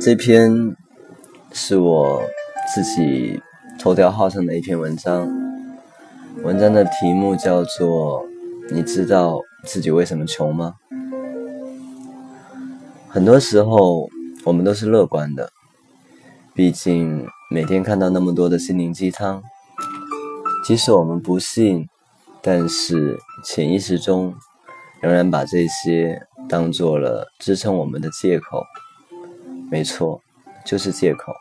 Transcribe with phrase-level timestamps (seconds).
[0.00, 0.74] 这篇
[1.52, 2.22] 是我
[2.74, 3.38] 自己
[3.78, 5.28] 头条号上的一篇文章，
[6.42, 8.24] 文章的题目叫做
[8.72, 10.76] “你知道自己为什么穷吗？”
[13.10, 14.08] 很多时候，
[14.44, 15.50] 我们都是乐观的，
[16.54, 19.42] 毕竟每天看到那么多的心灵鸡汤，
[20.64, 21.86] 即使我们不信，
[22.40, 24.34] 但是潜意识中
[25.02, 28.64] 仍然把这些当做了支撑我们的借口。
[29.70, 30.20] 没错，
[30.66, 31.32] 就是借口。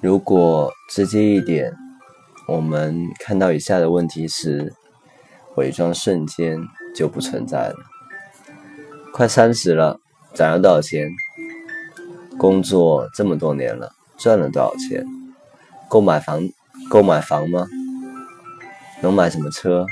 [0.00, 1.72] 如果直接一点，
[2.46, 4.74] 我们看到以下的问题时，
[5.56, 6.58] 伪装瞬间
[6.94, 7.76] 就不存在了。
[9.12, 9.98] 快三十了，
[10.34, 11.08] 攒了多少钱？
[12.38, 15.06] 工作这么多年了，赚了多少钱？
[15.88, 16.42] 购买房，
[16.90, 17.66] 购买房吗？
[19.00, 19.86] 能买什么车？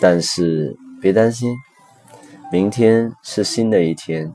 [0.00, 1.54] 但是别担心，
[2.50, 4.34] 明天是新的一天，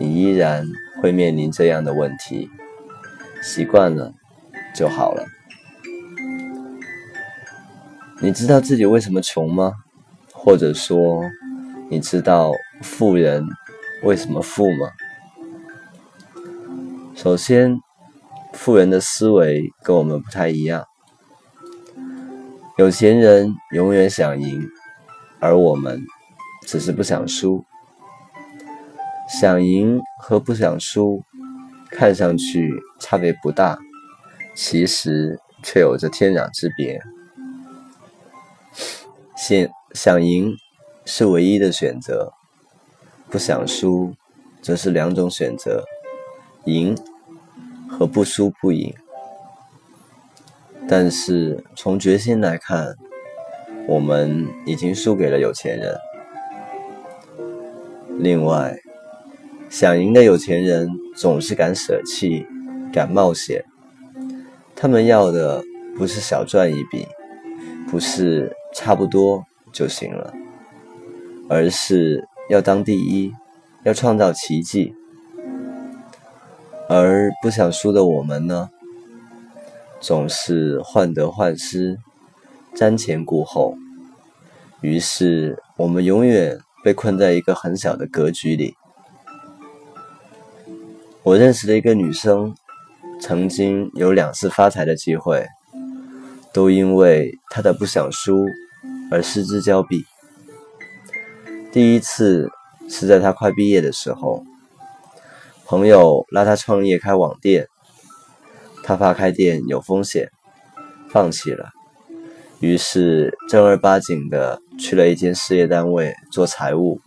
[0.00, 0.66] 你依然
[1.02, 2.48] 会面临这样的问题，
[3.42, 4.14] 习惯了
[4.74, 5.26] 就好了。
[8.22, 9.74] 你知道自己为什么穷吗？
[10.32, 11.22] 或者说？
[11.90, 12.52] 你知道
[12.82, 13.44] 富人
[14.04, 14.90] 为什么富吗？
[17.14, 17.78] 首先，
[18.52, 20.86] 富人的思维跟我们不太一样。
[22.78, 24.66] 有钱人永远想赢，
[25.40, 26.00] 而我们
[26.66, 27.64] 只是不想输。
[29.38, 31.22] 想赢和不想输，
[31.90, 33.78] 看上去差别不大，
[34.54, 37.00] 其实却有着天壤之别。
[39.36, 40.54] 想想赢。
[41.06, 42.34] 是唯一的选择，
[43.30, 44.14] 不想输，
[44.62, 45.84] 则是两种选择：
[46.66, 46.96] 赢
[47.88, 48.94] 和不输不赢。
[50.86, 52.94] 但是从决心来看，
[53.88, 55.98] 我们已经输给了有钱人。
[58.18, 58.78] 另外，
[59.70, 62.44] 想赢的有钱人总是敢舍弃、
[62.92, 63.64] 敢冒险，
[64.74, 65.62] 他们要的
[65.96, 67.06] 不是小赚一笔，
[67.88, 70.34] 不是差不多就行了。
[71.48, 73.32] 而是要当第一，
[73.84, 74.92] 要创造奇迹。
[76.88, 78.70] 而不想输的我们呢，
[80.00, 81.96] 总是患得患失，
[82.74, 83.76] 瞻前顾后。
[84.80, 88.74] 于是我们永远被困在一个很小的格局里。
[91.22, 92.54] 我认识的一个女生，
[93.20, 95.46] 曾经有两次发财的机会，
[96.50, 98.46] 都因为她的不想输
[99.10, 100.06] 而失之交臂。
[101.70, 102.48] 第一次
[102.88, 104.42] 是在她快毕业的时候，
[105.66, 107.66] 朋友拉她创业开网店，
[108.82, 110.30] 她怕开店有风险，
[111.10, 111.68] 放弃了，
[112.60, 116.98] 于是正儿八经的去了一间事业单位做财务，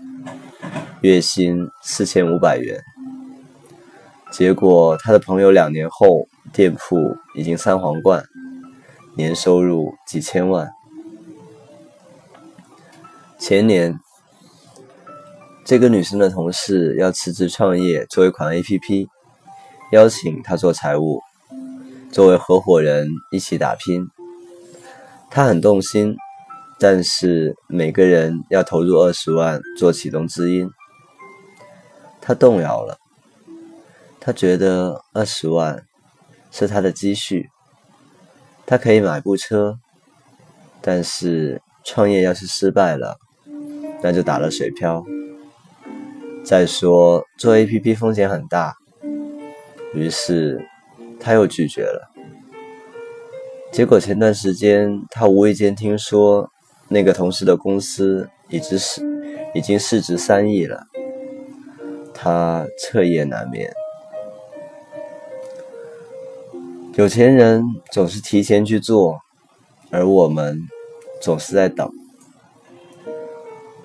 [1.02, 2.80] 月薪四千五百元。
[4.34, 8.26] 结果他的朋友两年后店铺已经三皇冠，
[9.16, 10.72] 年收入几千万。
[13.38, 13.98] 前年。
[15.66, 19.08] 这个女生的同事要辞职创业做一款 APP，
[19.94, 21.22] 邀请她做财务，
[22.12, 24.10] 作为合伙人一起打拼。
[25.30, 26.18] 她很动心，
[26.78, 30.70] 但是每个人要投入二十万做启动资金，
[32.20, 32.98] 她动摇了。
[34.26, 35.84] 他觉得二十万
[36.50, 37.50] 是他的积蓄，
[38.66, 39.80] 他可以买部车，
[40.80, 43.18] 但是创业要是失败了，
[44.02, 45.04] 那就打了水漂。
[46.42, 48.78] 再说做 A P P 风险很大，
[49.94, 50.70] 于是
[51.20, 52.10] 他又拒绝了。
[53.74, 56.50] 结果前段时间他无意间听说
[56.88, 59.02] 那个同事的公司已经市
[59.54, 60.88] 已经市值三亿了，
[62.14, 63.70] 他彻夜难眠。
[66.96, 69.20] 有钱人总是提前去做，
[69.90, 70.60] 而我们
[71.22, 71.90] 总是在等。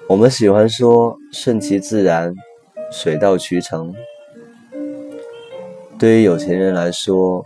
[0.09, 2.35] 我们喜欢说顺其自然。
[2.91, 3.95] 水到渠成，
[5.99, 7.45] 对于有钱人来说，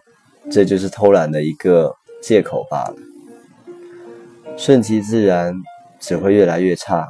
[0.48, 2.94] 这就是偷懒的一个借口罢了。
[4.56, 5.52] 顺其自然
[5.98, 7.08] 只会越来越差，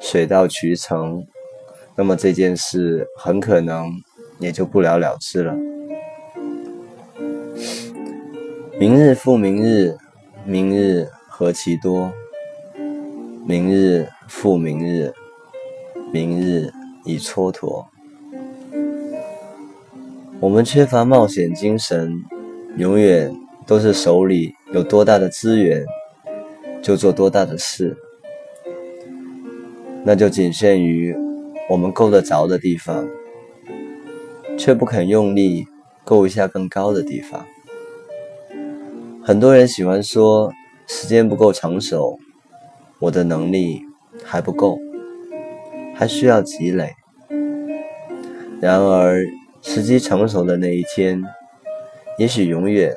[0.00, 1.24] 水到渠成，
[1.94, 3.88] 那么这件事很可能
[4.40, 5.54] 也就不了了之了。
[8.78, 9.96] 明日复明日，
[10.44, 12.10] 明日何其多；
[13.46, 15.12] 明日复明日，
[16.12, 16.72] 明日。
[17.04, 17.86] 已蹉跎，
[20.40, 22.12] 我们缺乏冒险精神，
[22.76, 23.32] 永远
[23.64, 25.84] 都是手里有多大的资源
[26.82, 27.96] 就做多大的事，
[30.02, 31.14] 那就仅限于
[31.70, 33.08] 我们够得着的地方，
[34.58, 35.64] 却不肯用力
[36.04, 37.46] 够一下更高的地方。
[39.26, 40.52] 很多人喜欢说
[40.86, 42.16] 时间不够成熟，
[43.00, 43.82] 我的能力
[44.22, 44.78] 还不够，
[45.96, 46.94] 还需要积累。
[48.60, 49.20] 然而，
[49.60, 51.20] 时机成熟的那一天，
[52.18, 52.94] 也许永远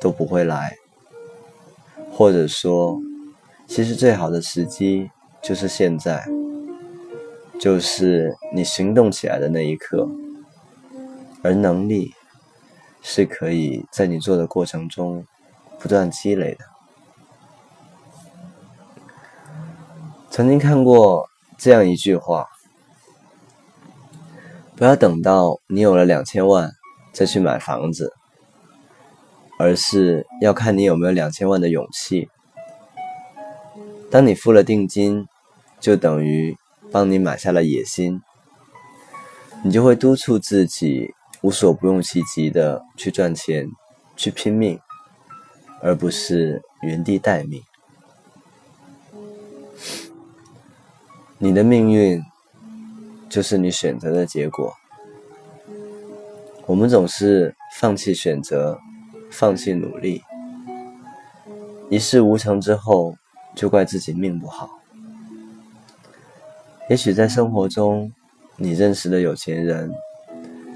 [0.00, 0.76] 都不会来。
[2.12, 3.00] 或者说，
[3.66, 5.10] 其实最好的时机
[5.42, 6.24] 就是现在，
[7.58, 10.08] 就是你行动起来的那一刻。
[11.42, 12.12] 而能力
[13.02, 15.26] 是可以在你做的过程中
[15.82, 16.64] 不断积累的。
[20.30, 22.46] 曾经看过这样一句话：
[24.76, 26.70] 不要等到你有了两千万
[27.12, 28.14] 再去买房子。
[29.58, 32.28] 而是要看你有没有两千万的勇气。
[34.10, 35.28] 当你付了定金，
[35.78, 36.56] 就等于
[36.90, 38.20] 帮你买下了野心，
[39.62, 43.68] 你就会督促自己无所不用其极的去赚钱，
[44.16, 44.80] 去拼命，
[45.82, 47.62] 而不是原地待命。
[51.38, 52.22] 你的命运
[53.28, 54.72] 就是你选择的结果。
[56.66, 58.78] 我们总是放弃选择。
[59.34, 60.22] 放弃努力，
[61.88, 63.16] 一事无成之后，
[63.54, 64.68] 就怪自己命不好。
[66.90, 68.12] 也许在生活中，
[68.56, 69.90] 你认识的有钱人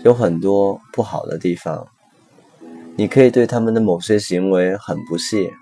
[0.04, 1.86] 有很多不好的地方，
[2.98, 5.52] 你可以对他们的某些行为很不屑，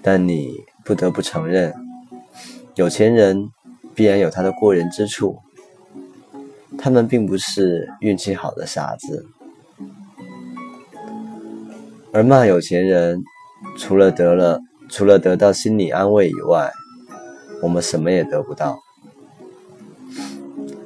[0.00, 1.74] 但你不得不承认，
[2.74, 3.50] 有钱人
[3.94, 5.38] 必然有他的过人之处，
[6.78, 9.26] 他们并不是运气好的傻子。
[12.10, 13.22] 而骂有钱人，
[13.76, 16.72] 除了得了，除了得到心理安慰以外，
[17.62, 18.78] 我们什么也得不到。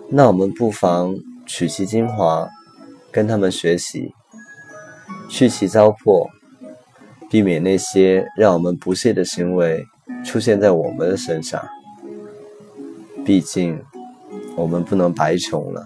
[0.09, 1.17] 那我们不妨
[1.47, 2.49] 取其精华，
[3.13, 4.13] 跟他们学习，
[5.29, 6.29] 去其糟粕，
[7.31, 9.85] 避免那些让我们不屑的行为
[10.25, 11.63] 出现在我们的身上。
[13.25, 13.83] 毕竟，
[14.57, 15.85] 我们不能白穷了。